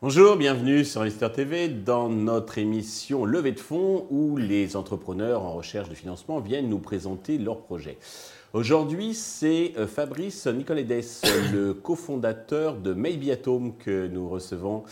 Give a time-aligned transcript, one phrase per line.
[0.00, 5.52] Bonjour, bienvenue sur Investor TV dans notre émission Levée de fonds où les entrepreneurs en
[5.52, 7.98] recherche de financement viennent nous présenter leurs projets.
[8.54, 11.04] Aujourd'hui, c'est euh, Fabrice Nicoledes,
[11.52, 14.84] le cofondateur de Maybe Atom que nous recevons.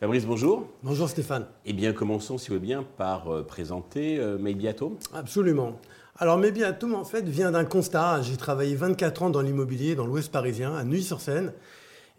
[0.00, 0.66] Fabrice, bonjour.
[0.82, 1.46] Bonjour Stéphane.
[1.66, 4.96] Eh bien, commençons, si vous voulez bien, par euh, présenter euh, Maybe Atom.
[5.12, 5.78] Absolument.
[6.18, 8.22] Alors, Maybe Atom, en fait, vient d'un constat.
[8.22, 11.52] J'ai travaillé 24 ans dans l'immobilier dans l'Ouest parisien, à Neuilly-sur-Seine.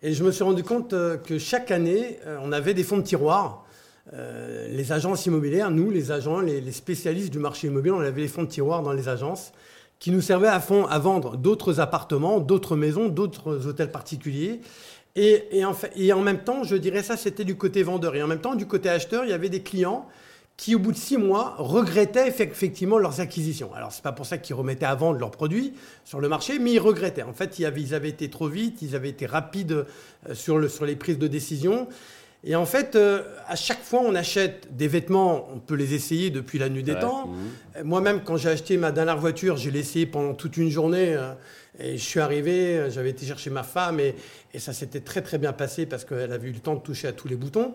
[0.03, 2.97] Et je me suis rendu compte euh, que chaque année, euh, on avait des fonds
[2.97, 3.65] de tiroir.
[4.13, 8.27] Euh, les agences immobilières, nous, les agents, les, spécialistes du marché immobilier, on avait des
[8.27, 9.53] fonds de tiroir dans les agences
[9.99, 14.61] qui nous servaient à, fond, à vendre d'autres appartements, d'autres maisons, d'autres hôtels particuliers.
[15.15, 18.15] Et, et, en fait, et en même temps, je dirais ça, c'était du côté vendeur.
[18.15, 20.07] Et en même temps, du côté acheteur, il y avait des clients
[20.61, 23.73] qui, au bout de six mois, regrettaient effectivement leurs acquisitions.
[23.73, 25.73] Alors, c'est pas pour ça qu'ils remettaient à vendre leurs produits
[26.05, 27.23] sur le marché, mais ils regrettaient.
[27.23, 29.85] En fait, ils avaient, été trop vite, ils avaient été rapides
[30.29, 31.87] euh, sur, les prises de décision.
[32.43, 36.29] Et en fait, euh, à chaque fois, on achète des vêtements, on peut les essayer
[36.29, 37.27] depuis la nuit des temps.
[37.27, 37.37] Mmh.
[37.77, 41.17] Euh, moi-même, quand j'ai acheté ma dernière voiture, j'ai essayé pendant toute une journée.
[41.79, 44.15] Et je suis arrivé, j'avais été chercher ma femme et,
[44.53, 47.07] et ça s'était très très bien passé parce qu'elle avait eu le temps de toucher
[47.07, 47.73] à tous les boutons.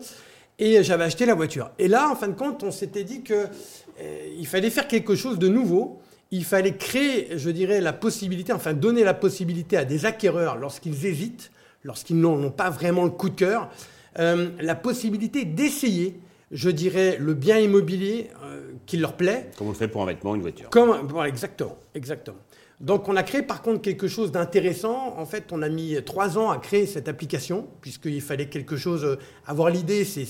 [0.58, 1.70] Et j'avais acheté la voiture.
[1.78, 5.38] Et là, en fin de compte, on s'était dit qu'il euh, fallait faire quelque chose
[5.38, 6.00] de nouveau.
[6.30, 11.04] Il fallait créer, je dirais, la possibilité, enfin donner la possibilité à des acquéreurs, lorsqu'ils
[11.06, 11.52] hésitent,
[11.84, 13.70] lorsqu'ils n'ont pas vraiment le coup de cœur,
[14.18, 16.18] euh, la possibilité d'essayer,
[16.50, 19.50] je dirais, le bien immobilier euh, qui leur plaît.
[19.58, 20.70] Comme on le fait pour un vêtement, une voiture.
[20.70, 22.38] Comme, exactement, exactement.
[22.80, 25.14] Donc on a créé par contre quelque chose d'intéressant.
[25.16, 29.04] En fait, on a mis trois ans à créer cette application, puisqu'il fallait quelque chose,
[29.04, 30.26] euh, avoir l'idée, c'est...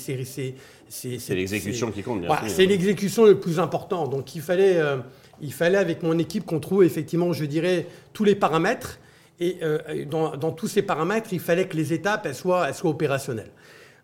[0.89, 2.49] C'est l'exécution qui compte, bien sûr.
[2.49, 4.07] C'est l'exécution le plus important.
[4.07, 4.99] Donc il fallait, euh,
[5.41, 9.01] il fallait avec mon équipe qu'on trouve effectivement, je dirais, tous les paramètres.
[9.41, 12.75] Et euh, dans, dans, tous ces paramètres, il fallait que les étapes elles soient, elles
[12.75, 13.51] soient opérationnelles.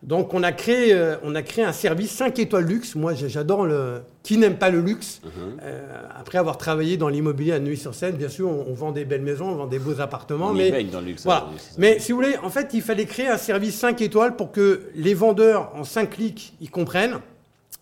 [0.03, 2.95] Donc on a créé, euh, on a créé un service 5 étoiles luxe.
[2.97, 4.03] Moi j'adore le...
[4.25, 5.59] Qui n'aime pas le luxe mhm.
[5.63, 9.47] euh, Après avoir travaillé dans l'immobilier à Neuilly-sur-Seine, bien sûr, on, vend des belles maisons,
[9.49, 10.49] on vend des beaux appartements.
[10.49, 11.25] On mais dans le luxe.
[11.25, 11.49] Voilà.
[11.79, 14.83] mais si vous voulez, en fait, il fallait créer un service 5 étoiles pour que
[14.95, 17.19] les vendeurs, en 5 clics, ils comprennent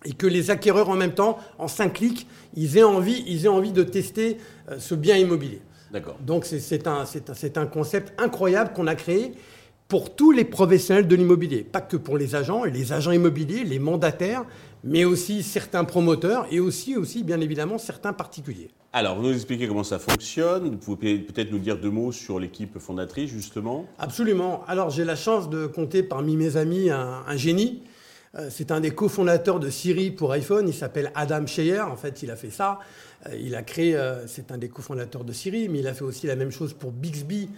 [0.05, 3.49] et que les acquéreurs, en même temps, en 5 clics, ils aient envie, ils aient
[3.49, 4.39] envie de tester
[4.71, 5.61] euh, ce bien immobilier.
[5.93, 6.17] D'accord.
[6.21, 9.33] Donc c'est un, un, un concept incroyable qu'on a créé
[9.91, 13.65] pour tous les professionnels de l'immobilier, pas que pour les agents et les agents immobiliers,
[13.65, 14.45] les mandataires,
[14.85, 18.71] mais aussi certains promoteurs et aussi, aussi bien évidemment certains particuliers.
[18.93, 20.71] Alors, vous nous expliquez comment ça fonctionne.
[20.71, 23.87] Vous pouvez peut-être nous dire deux mots sur l'équipe fondatrice, justement.
[23.99, 24.63] Absolument.
[24.69, 27.83] Alors, j'ai la chance de compter parmi mes amis un, génie.
[28.37, 30.69] Euh, c'est un des cofondateurs de Siri pour iPhone.
[30.69, 31.81] Il s'appelle Adam Scheyer.
[31.81, 32.79] En fait, il a fait ça.
[33.27, 36.05] Euh, il a créé, euh, c'est un des cofondateurs de Siri, mais il a fait
[36.05, 37.51] aussi la même chose pour Bixby,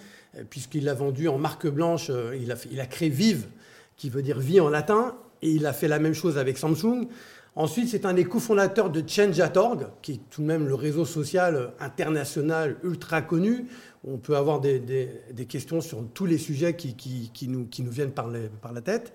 [0.49, 2.11] puisqu'il l'a vendu en marque blanche.
[2.39, 3.49] Il a, il a créé Vive,
[3.97, 7.09] qui veut dire vie en latin, et il a fait la même chose avec Samsung.
[7.55, 11.75] Ensuite, c'est un des cofondateurs de Change.org, qui est tout de même le réseau social
[11.81, 13.67] international ultra connu.
[14.05, 17.83] On peut avoir des, des, questions sur tous les sujets qui, qui, qui, nous, qui
[17.83, 19.13] nous, viennent par, par la tête.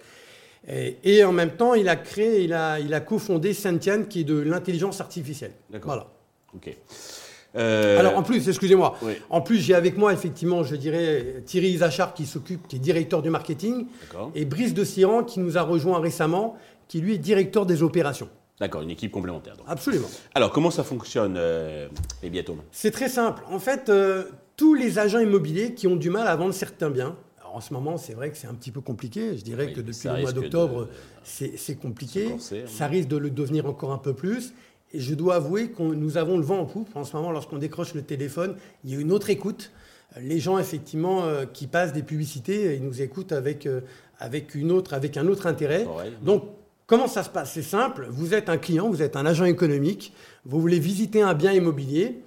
[0.68, 4.22] Et, et, en même temps, il a créé, il a, il a cofondé Sentient, qui
[4.22, 5.52] est de l'intelligence artificielle.
[5.70, 5.94] D'accord.
[5.94, 6.08] Voilà.
[6.54, 6.76] Ok.
[7.56, 8.98] Euh, Alors en plus, excusez-moi,
[9.30, 13.22] en plus j'ai avec moi effectivement, je dirais, Thierry Isachard qui s'occupe, qui est directeur
[13.22, 13.88] du marketing,
[14.36, 16.56] et Brice de Siran qui nous a rejoint récemment,
[16.88, 18.30] qui lui est directeur des opérations.
[18.60, 19.56] D'accord, une équipe complémentaire.
[19.68, 20.08] Absolument.
[20.34, 21.88] Alors comment ça fonctionne, euh,
[22.24, 23.44] bientôt C'est très simple.
[23.50, 24.26] En fait, euh,
[24.56, 27.16] tous les agents immobiliers qui ont du mal à vendre certains biens,
[27.58, 29.36] en ce moment, c'est vrai que c'est un petit peu compliqué.
[29.36, 30.90] Je dirais que depuis le mois d'octobre,
[31.24, 32.36] c'est compliqué.
[32.68, 34.54] Ça risque de le devenir encore un peu plus.
[34.94, 36.96] Et je dois avouer que nous avons le vent en poupe.
[36.96, 39.72] En ce moment, lorsqu'on décroche le téléphone, il y a une autre écoute.
[40.22, 43.82] Les gens, effectivement, euh, qui passent des publicités, ils nous écoutent avec, euh,
[44.20, 45.88] avec, une autre, avec un autre intérêt.
[46.22, 46.44] Donc,
[46.86, 47.54] comment ça se passe?
[47.54, 48.08] C'est simple.
[48.12, 50.14] Vous êtes un client, vous êtes un agent économique,
[50.46, 52.22] vous voulez visiter un bien immobilier.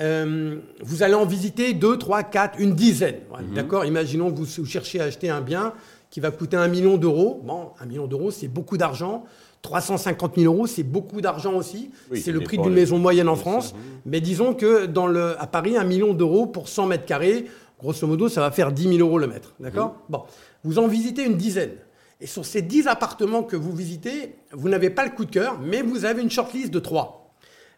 [0.00, 3.16] Euh, vous allez en visiter deux, trois, quatre, une dizaine.
[3.30, 3.54] Mhm.
[3.54, 5.72] D'accord Imaginons que vous, cherchez à acheter un bien
[6.10, 7.42] qui va coûter un million d'euros.
[7.44, 9.24] Bon, un million d'euros, c'est beaucoup d'argent.
[9.62, 11.90] 350 000 euros, c'est beaucoup d'argent aussi.
[12.14, 13.74] c'est le prix d'une maison moyenne en France.
[14.04, 17.46] Mais disons que dans le, à Paris, un million d'euros pour 100 mètres carrés,
[17.80, 19.54] grosso modo, ça va faire 10 000 euros le mètre.
[19.58, 20.12] D'accord mmh.
[20.12, 20.22] Bon,
[20.64, 21.72] vous en visitez une dizaine.
[22.20, 25.58] Et sur ces 10 appartements que vous visitez, vous n'avez pas le coup de cœur,
[25.60, 27.23] mais vous avez une shortlist de 3.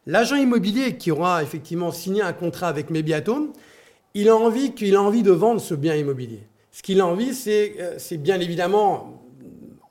[0.07, 3.53] L'agent immobilier qui aura effectivement signé un contrat avec Mébiatome,
[4.15, 6.43] il a envie qu'il a envie de vendre ce bien immobilier.
[6.71, 9.23] Ce qu'il a envie, c'est euh, bien évidemment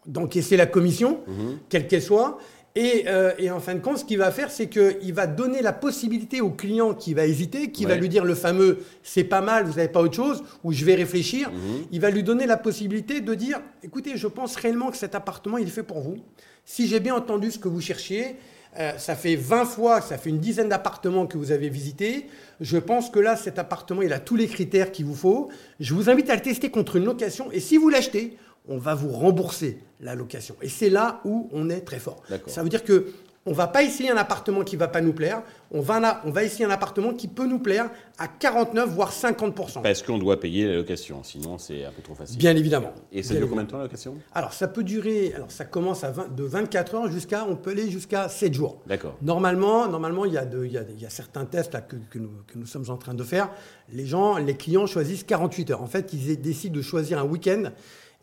[0.07, 1.57] d'encaisser la commission, mhm.
[1.67, 2.37] quelle qu'elle soit,
[2.75, 5.61] Et, euh, et en fin de compte, ce qu'il va faire, c'est qu'il va donner
[5.61, 9.41] la possibilité au client qui va hésiter, qui va lui dire le fameux c'est pas
[9.41, 11.51] mal, vous n'avez pas autre chose, ou je vais réfléchir.
[11.51, 11.85] Mhm.
[11.91, 15.57] Il va lui donner la possibilité de dire écoutez, je pense réellement que cet appartement,
[15.57, 16.17] il est fait pour vous.
[16.65, 18.37] Si j'ai bien entendu ce que vous cherchiez,
[18.79, 22.27] euh, ça fait 20 fois, ça fait une dizaine d'appartements que vous avez visités.
[22.59, 25.49] Je pense que là, cet appartement, il a tous les critères qu'il vous faut.
[25.79, 27.51] Je vous invite à le tester contre une location.
[27.51, 28.37] Et si vous l'achetez,
[28.67, 30.55] on va vous rembourser la location.
[30.61, 32.23] Et c'est là où on est très fort.
[32.47, 33.07] Ça veut dire que
[33.47, 35.43] on va pas essayer un appartement qui va pas nous plaire.
[35.71, 39.11] On va, là- on va essayer un appartement qui peut nous plaire à 49 voire
[39.11, 42.37] 50% Parce qu'on doit payer la location, sinon c'est un peu trop facile.
[42.39, 42.93] Bien évidemment.
[43.11, 43.49] Et ça Bien dure évidemment.
[43.49, 44.15] combien de temps la location?
[44.33, 45.33] Alors ça peut durer.
[45.35, 47.45] Alors ça commence à 20 de 24 heures jusqu'à.
[47.47, 48.81] On peut aller jusqu'à 7 jours.
[48.87, 49.15] D'accord.
[49.21, 51.81] Normalement, normalement, il y a, de- il y a- il y a certains tests là,
[51.81, 53.49] que, que nous, que nous sommes en train de faire.
[53.93, 55.81] Les gens, les clients choisissent 48 heures.
[55.83, 57.65] En fait, ils décident de choisir un week-end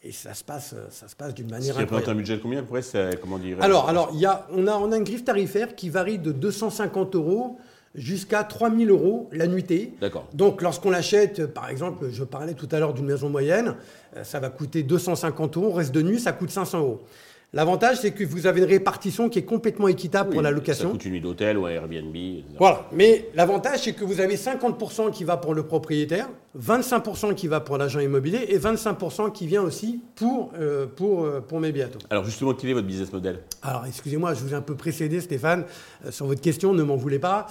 [0.05, 2.37] et ça se passe, euh, ça se passe d'une Ce manière qui représente un budget
[2.37, 4.97] de combien pourrait c'est comment dire Alors, alors, il y a, on a, on a
[4.97, 7.59] une griffe tarifaire qui varie de 250 euros
[7.95, 9.95] jusqu'à 3000 euros la nuitée.
[10.01, 10.27] D'accord.
[10.33, 13.77] Donc, lorsqu'on l'achète, euh, par exemple, je parlais tout à l'heure d'une maison moyenne,
[14.17, 15.73] euh, ça va coûter 250 euros.
[15.73, 17.03] Reste de nuit, ça coûte 500 euros.
[17.55, 20.91] L'avantage, c'est que vous avez une répartition qui est complètement équitable pour la Ça location.
[20.93, 22.17] coûte une nuit d'hôtel ou un Airbnb.
[22.17, 22.45] etc.
[22.59, 22.87] Voilà.
[22.93, 27.61] Mais l'avantage, c'est que vous avez 50% qui va pour le propriétaire, 25% qui va
[27.61, 31.99] pour l'agent immobilier et 25% qui vient aussi pour, euh, pour, euh, pour mes bientôt.
[32.09, 33.41] Alors justement, quel est votre business model?
[33.63, 35.67] Alors, excusez-moi, je vous ai un peu précédé, Stéphane,
[36.07, 37.47] euh, sur votre question, ne m'en voulez pas.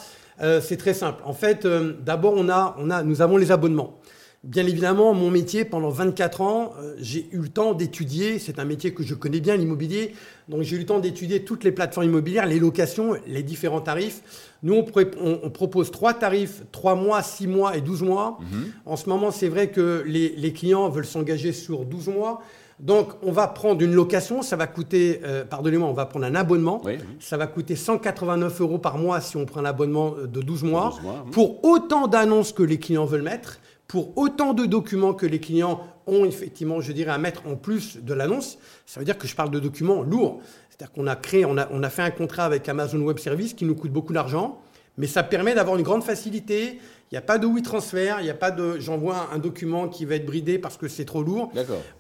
[0.62, 1.22] C'est très simple.
[1.24, 1.68] En fait,
[2.04, 4.00] d'abord, on a, on a, nous avons les abonnements.
[4.44, 8.66] Bien évidemment, mon métier, pendant 24 ans, euh, j'ai eu le temps d'étudier, c'est un
[8.66, 10.16] métier que je connais bien, l'immobilier,
[10.50, 14.24] donc j'ai eu le temps d'étudier toutes les plateformes immobilières, les locations, les différents tarifs.
[14.64, 18.40] Nous, on, pré- on- on propose trois tarifs, 3 mois, 6 mois et 12 mois.
[18.88, 22.42] En ce moment, c'est vrai que les, les clients veulent s'engager sur 12 mois.
[22.80, 26.34] Donc, on va prendre une location, ça va coûter, euh, pardonnez-moi, on va prendre un
[26.34, 26.82] abonnement.
[26.84, 26.94] Oui.
[27.20, 30.64] Ça va coûter 189 euros par mois si on prend un abonnement euh, de 12
[30.64, 30.90] mois.
[30.96, 31.30] 12 mois, mhm.
[31.32, 33.60] Pour autant d'annonces que les clients veulent mettre,
[33.92, 37.98] pour autant de documents que les clients ont effectivement, je dirais, à mettre en plus
[37.98, 38.58] de l'annonce.
[38.86, 40.40] Ça veut dire que je parle de documents lourds.
[40.70, 43.54] C'est-à-dire qu'on a créé, on a, on a fait un contrat avec Amazon Web Services
[43.54, 44.62] qui nous coûte beaucoup d'argent,
[44.98, 46.80] mais ça permet d'avoir une grande facilité.
[47.12, 50.06] Il n'y a pas de WeTransfer, il n'y a pas de j'envoie un document qui
[50.06, 51.52] va être bridé parce que c'est trop lourd.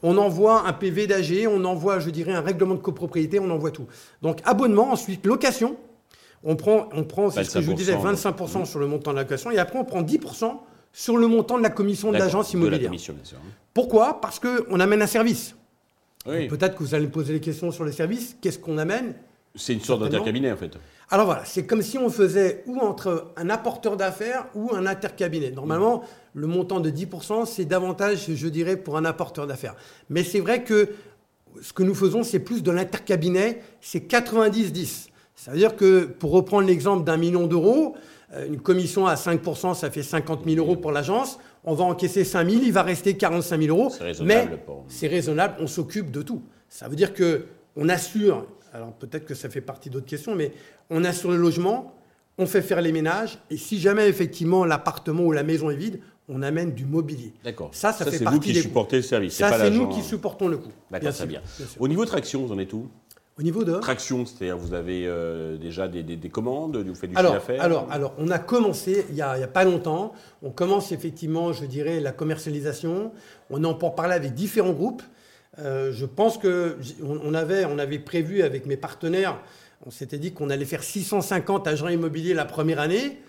[0.01, 3.71] On envoie un PV d'AG, on envoie, je dirais, un règlement de copropriété, on envoie
[3.71, 3.87] tout.
[4.21, 5.75] Donc abonnement, ensuite location.
[6.45, 9.11] On prend, on prend c'est ce que je vous disais, 25%, 25% sur le montant
[9.11, 10.57] de la location, et après on prend 10%
[10.93, 12.89] sur le montant de la commission de l'agence De la immobilière.
[12.89, 13.37] commission, bien sûr.
[13.73, 14.19] Pourquoi?
[14.21, 15.55] Parce qu'on amène un service.
[16.27, 16.47] Oui.
[16.47, 18.35] Peut-être que vous allez me poser des questions sur les services.
[18.41, 19.15] Qu'est-ce qu'on amène?
[19.55, 20.71] C'est une sorte d'intercabinet en fait.
[21.09, 25.51] alors voilà, c'est comme si on faisait ou entre un apporteur d'affaires ou un intercabinet.
[25.51, 26.03] Normalement,
[26.33, 29.75] le montant de 10%, c'est davantage, je dirais, pour un apporteur d'affaires.
[30.09, 30.89] Mais c'est vrai que
[31.61, 35.09] ce que nous faisons, c'est plus de l'intercabinet, c'est 90-10.
[35.35, 37.95] Ça veut dire que, pour reprendre l'exemple d'un million d'euros,
[38.47, 41.37] une commission à 5%, ça fait 50 000 euros pour l'agence.
[41.63, 43.89] On va encaisser 5 000, il va rester 45 000 euros.
[43.89, 46.41] C'est raisonnable Mais c'est raisonnable, on s'occupe de tout.
[46.69, 47.45] Ça veut dire que
[47.75, 50.53] on assure, alors peut-être que ça fait partie d'autres questions, mais
[50.89, 51.93] on assure le logement,
[52.37, 55.99] on fait faire les ménages, et si jamais effectivement l'appartement ou la maison est vide,
[56.29, 57.33] on amène du mobilier.
[57.43, 57.69] D'accord.
[57.73, 59.33] Ça, ça fait c'est partie vous qui des supportez le service.
[59.33, 60.71] Ça, pas c'est nous qui supportons le coût.
[60.89, 61.41] D'accord, Bien bien.
[61.79, 62.87] Au niveau traction, vous en êtes tout
[63.39, 63.73] Au niveau de...
[63.75, 67.47] Traction, c'est-à-dire vous avez euh, déjà des, des- des commandes, vous faites du Alors, chiffre
[67.47, 70.11] d'affaires alors, alors, on a commencé il n'y a, il y a pas longtemps.
[70.43, 73.11] On commence effectivement, je dirais, la commercialisation.
[73.49, 75.01] On en pour parler avec différents groupes.
[75.59, 79.39] Euh, je pense que on, on avait, on avait prévu avec mes partenaires,
[79.85, 83.21] on s'était dit qu'on allait faire 650 agents immobiliers la première année.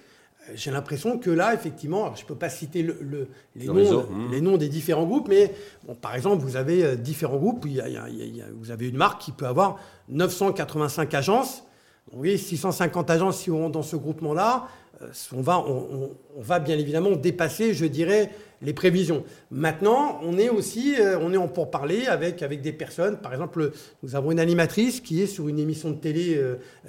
[0.49, 3.73] Euh, J'ai l'impression que là, effectivement, je ne peux pas citer le- le- les, Le
[3.73, 5.53] noms, réseau, les noms des différents groupes, mais
[5.87, 7.65] bon, par exemple, vous avez euh, différents groupes.
[7.67, 8.97] Il y a- il y a- il y a- il y a- vous avez une
[8.97, 11.65] marque qui peut avoir 985 agences.
[12.13, 14.67] Oui, 650 agences si on rentre dans ce groupement-là,
[15.03, 18.31] euh, on va, on, on- on va bien évidemment dépasser, je dirais,
[18.61, 19.25] les prévisions.
[19.51, 23.17] Maintenant, on est aussi, on est en pourparler avec, avec des personnes.
[23.19, 23.73] Par exemple,
[24.03, 26.41] nous avons une animatrice qui est sur une émission de télé,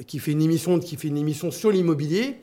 [0.05, 2.37] qui fait une émission, qui fait une émission sur l'immobilier.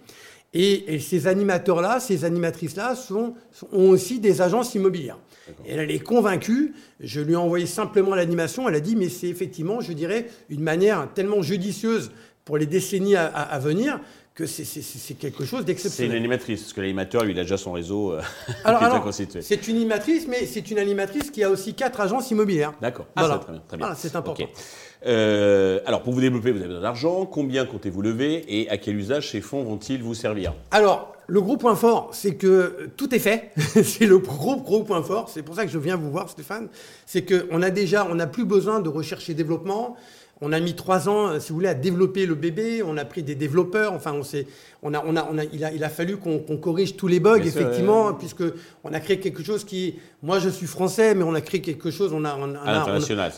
[0.52, 5.18] Et, et ces animateurs-là, ces animatrices-là sont, sont- ont aussi des agences immobilières.
[5.64, 6.74] Et elle, elle est convaincue.
[6.98, 8.68] Je lui ai envoyé simplement l'animation.
[8.68, 12.10] Elle a dit, mais c'est effectivement, je dirais, une manière tellement judicieuse
[12.44, 14.00] pour les décennies à, à- à venir
[14.34, 14.64] que c'est-
[15.18, 16.16] quelque chose C'est une d'exceptionnel.
[16.16, 18.22] animatrice, parce que l'animateur, lui, il a déjà son réseau euh,
[18.64, 19.42] Alors, alors, constitué.
[19.42, 22.72] c'est une animatrice, mais c'est une animatrice qui a aussi quatre agences immobilières.
[22.80, 23.06] D'accord.
[23.16, 23.38] Ah, Voilà.
[23.38, 23.62] très bien.
[23.68, 23.86] Très bien.
[23.86, 24.44] Voilà, c'est important.
[25.06, 27.26] Euh, alors, pour vous développer, vous avez besoin d'argent.
[27.26, 30.54] Combien comptez-vous lever et à quel usage ces fonds vont-ils vous servir?
[30.70, 33.52] Alors, le gros point fort, c'est que tout est fait.
[33.56, 35.28] c'est le gros, gros point fort.
[35.28, 36.68] C'est pour ça que je viens vous voir, Stéphane.
[37.06, 39.96] C'est qu'on a déjà, on n'a plus besoin de recherche et développement.
[40.42, 42.82] On a mis trois ans, euh, si vous voulez, à développer le bébé.
[42.82, 43.92] On a pris des développeurs.
[43.92, 44.46] Enfin, on s'est,
[44.82, 47.20] on a, on a, on a, il, a, il a fallu qu'on, corrige tous les
[47.20, 48.44] bugs, effectivement, puisque
[48.82, 51.90] on a créé quelque chose qui, moi, je suis français, mais on a créé quelque
[51.90, 52.12] chose.
[52.14, 52.86] On a, on, a,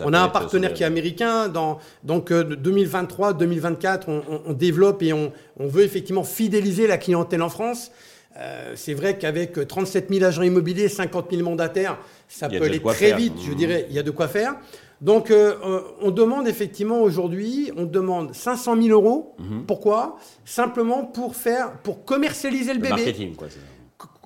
[0.04, 1.48] on a, un partenaire qui est américain.
[1.48, 7.42] Dans, donc, 2023, 2024, on, on, développe et on, on veut effectivement fidéliser la clientèle
[7.42, 7.90] en France.
[8.38, 13.12] Euh, c'est vrai qu'avec 37 000 agents immobiliers, 50 000 mandataires, ça peut aller très
[13.14, 13.54] vite, je mmh.
[13.54, 14.54] dirais, il y a de quoi faire.
[15.02, 19.34] Donc, euh, euh, on demande effectivement aujourd'hui, on demande 500 000 euros.
[19.38, 19.62] Mmh.
[19.66, 20.16] Pourquoi?
[20.44, 22.94] Simplement pour faire, pour commercialiser le, le bébé.
[22.94, 23.48] Marketing, quoi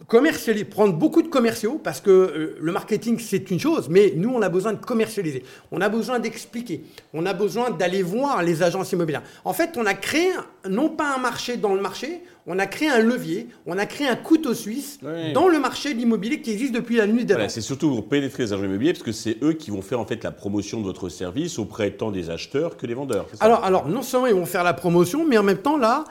[0.06, 4.30] commercialiser, prendre beaucoup de commerciaux, parce que euh, le marketing, c'est une chose, mais nous,
[4.30, 5.42] on a besoin de commercialiser.
[5.72, 6.84] On a besoin d'expliquer.
[7.12, 9.22] On a besoin d'aller voir les agences immobilières.
[9.44, 10.30] En fait, on a créé,
[10.68, 14.06] non pas un marché dans le marché, on a créé un levier, on a créé
[14.06, 15.00] un couteau suisse
[15.34, 18.44] dans le marché de l'immobilier qui existe depuis la nuit voilà, C'est surtout pour pénétrer
[18.44, 20.84] les agents immobiliers, parce que c'est eux qui vont faire en fait la promotion de
[20.84, 23.26] votre service auprès tant des acheteurs que des vendeurs.
[23.40, 26.04] Alors, alors, non seulement ils vont faire la promotion, mais en même temps, là,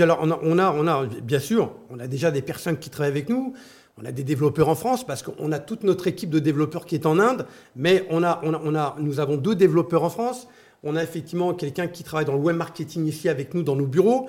[0.00, 2.88] alors, on, a, on, a, on a, bien sûr, on a déjà des personnes qui
[2.88, 3.52] travaillent avec nous.
[4.00, 6.94] On a des développeurs en France parce qu'on a toute notre équipe de développeurs qui
[6.94, 7.46] est en Inde,
[7.76, 10.48] mais on a, on a, on a, nous avons deux développeurs en France.
[10.84, 13.86] On a effectivement quelqu'un qui travaille dans le web marketing ici avec nous dans nos
[13.86, 14.28] bureaux.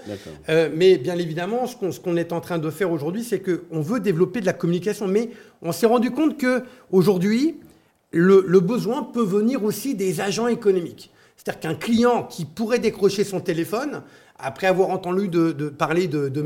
[0.50, 4.00] Euh, mais bien évidemment, ce qu'on, est en train de faire aujourd'hui, c'est qu'on veut
[4.00, 5.08] développer de la communication.
[5.08, 5.30] Mais
[5.64, 7.56] on s'est rendu compte qu'aujourd'hui,
[8.12, 11.12] le, le besoin peut venir aussi des agents économiques.
[11.36, 14.04] C'est-à-dire qu'un client qui pourrait décrocher son téléphone,
[14.38, 16.42] après avoir entendu de, parler de, de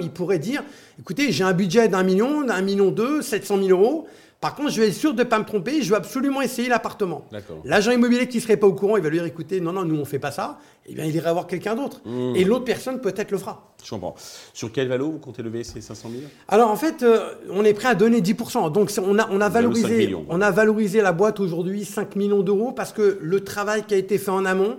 [0.00, 0.64] il pourrait dire,
[0.98, 4.08] écoutez, j'ai un budget d'un million, d'un million deux, 700 000 euros.
[4.40, 6.70] Par contre, je vais être sûr de ne pas me tromper, je veux absolument essayer
[6.70, 7.26] l'appartement.
[7.64, 9.84] L'agent immobilier qui ne serait pas au courant, il va lui dire écoutez, non, non,
[9.84, 12.00] nous on ne fait pas ça, eh bien il irait voir quelqu'un d'autre.
[12.06, 12.36] Mmh.
[12.36, 13.74] Et l'autre personne peut-être le fera.
[13.84, 14.14] Je comprends.
[14.54, 17.74] Sur quel valo vous comptez lever ces 500 000 Alors en fait, euh, on est
[17.74, 18.72] prêt à donner 10%.
[18.72, 22.72] Donc on a, on a, valorisé, on a valorisé la boîte aujourd'hui 5 millions d'euros
[22.72, 24.78] parce que le travail qui a été fait en amont,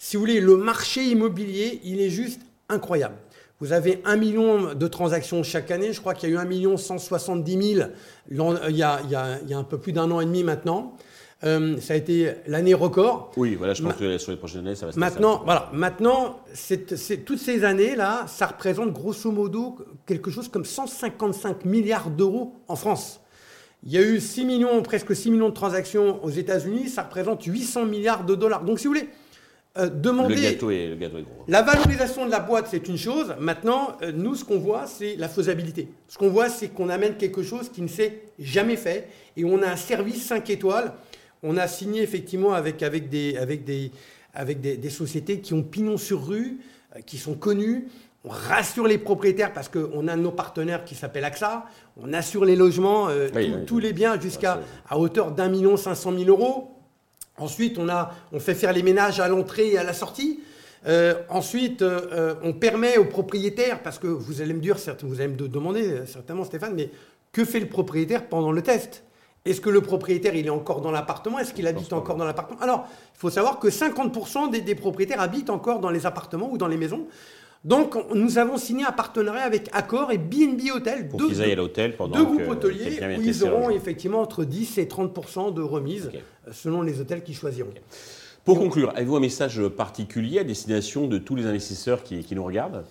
[0.00, 3.14] si vous voulez, le marché immobilier, il est juste incroyable.
[3.60, 5.92] Vous avez un million de transactions chaque année.
[5.92, 7.88] Je crois qu'il y a eu un million 170 000
[8.30, 10.26] il y a, il y a, il y a un peu plus d'un an et
[10.26, 10.94] demi maintenant.
[11.44, 13.32] Euh, ça a été l'année record.
[13.36, 16.40] Oui, voilà, je pense que sur les prochaines années, ça va se Maintenant, voilà, maintenant
[17.26, 23.20] toutes ces années-là, ça représente grosso modo quelque chose comme 155 milliards d'euros en France.
[23.84, 27.44] Il y a eu 6 millions, presque 6 millions de transactions aux États-Unis, ça représente
[27.44, 28.64] 800 milliards de dollars.
[28.64, 29.08] Donc, si vous voulez,
[29.78, 30.34] euh, demander.
[30.34, 31.44] Le gâteau, est, le gâteau est gros.
[31.48, 33.34] La valorisation de la boîte, c'est une chose.
[33.38, 35.88] Maintenant, euh, nous, ce qu'on voit, c'est la faisabilité.
[36.08, 39.62] Ce qu'on voit, c'est qu'on amène quelque chose qui ne s'est jamais fait et on
[39.62, 40.92] a un service 5 étoiles.
[41.42, 43.90] On a signé effectivement avec, avec, des, avec, des,
[44.34, 46.58] avec des, sociétés qui ont pignon sur rue,
[46.94, 47.88] euh, qui sont connues.
[48.24, 51.66] On rassure les propriétaires parce qu'on a nos partenaires qui s'appellent AXA.
[51.96, 53.08] On assure les logements,
[53.68, 56.75] tous les biens jusqu'à à hauteur d'un million cinq cent mille euros.
[57.38, 60.40] Ensuite, on, fait faire les ménages à l'entrée et à la sortie.
[60.86, 65.28] Euh, ensuite, euh, on permet aux propriétaires, parce que vous allez me dire, vous allez
[65.28, 66.90] me demander certainement Stéphane, mais
[67.32, 69.02] que fait le propriétaire pendant le test?
[69.44, 71.38] Est-ce que le propriétaire, est encore dans l'appartement?
[71.38, 72.60] Est-ce qu'il habite encore dans l'appartement?
[72.60, 76.58] Alors, il faut savoir que 50% des, des, propriétaires habitent encore dans les appartements ou
[76.58, 77.06] dans les maisons.
[77.66, 81.08] Donc, nous avons signé un partenariat avec Accor et BNB Hotel.
[81.08, 84.78] Pour qu'ils aillent à l'hôtel pendant Deux groupes hôteliers où ils auront effectivement entre 10
[84.78, 86.12] et 30 de remise
[86.52, 87.74] selon les hôtels qu'ils choisiront.
[88.44, 92.84] Pour conclure, avez-vous un message particulier à destination de tous les investisseurs qui, nous regardent?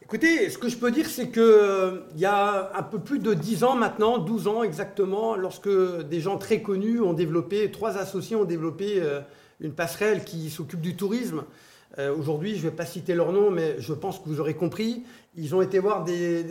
[0.00, 3.34] Écoutez, ce que je peux dire, c'est qu'il euh, y a un peu plus de
[3.34, 5.70] 10 ans maintenant, 12 ans exactement, lorsque
[6.08, 9.20] des gens très connus ont développé, trois associés ont développé euh,
[9.58, 11.42] une passerelle qui s'occupe du tourisme.
[11.98, 14.54] Euh, aujourd'hui, je ne vais pas citer leur nom, mais je pense que vous aurez
[14.54, 15.02] compris.
[15.36, 16.44] Ils ont été voir des,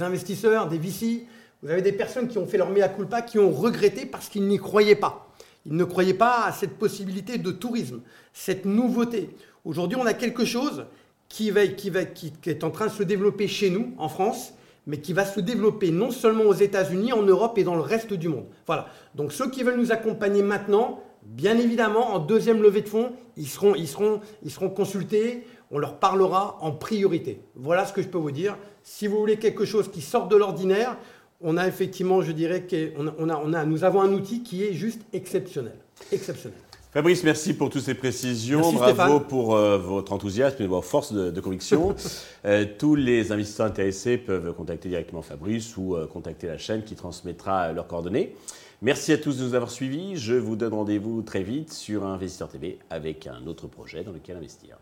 [0.00, 1.26] investisseurs, des VC.
[1.62, 4.46] Vous avez des personnes qui ont fait leur mea culpa, qui ont regretté parce qu'ils
[4.46, 5.28] n'y croyaient pas.
[5.64, 8.00] Ils ne croyaient pas à cette possibilité de tourisme,
[8.32, 9.30] cette nouveauté.
[9.64, 10.86] Aujourd'hui, on a quelque chose
[11.28, 14.54] qui, est en train de se développer chez nous, en France,
[14.86, 18.12] mais qui va se développer non seulement aux États-Unis, en Europe et dans le reste
[18.12, 18.46] du monde.
[18.66, 18.86] Voilà.
[19.14, 23.48] Donc ceux qui veulent nous accompagner maintenant, Bien évidemment, en deuxième levée de fonds, ils
[23.48, 27.40] seront, ils seront, ils seront consultés, on leur parlera en priorité.
[27.56, 28.56] Voilà ce que je peux vous dire.
[28.84, 30.96] Si vous voulez quelque chose qui sort de l'ordinaire,
[31.40, 32.66] on a effectivement, je dirais,
[32.96, 35.76] on a, nous avons un outil qui est juste exceptionnel.
[36.12, 36.58] Exceptionnel.
[36.96, 38.72] Fabrice, merci pour toutes ces précisions.
[38.72, 41.94] Bravo pour euh, votre enthousiasme et votre force de, conviction.
[42.46, 46.94] Euh, tous les investisseurs intéressés peuvent contacter directement Fabrice ou euh, contacter la chaîne qui
[46.94, 48.36] transmettra leurs coordonnées.
[48.82, 50.16] Merci à tous de nous avoir suivis.
[50.16, 54.36] Je vous donne rendez-vous très vite sur Investisseur TV avec un autre projet dans lequel
[54.36, 54.78] investir.